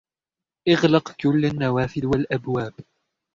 [0.69, 2.73] إغلق كل النوافذ والأبواب!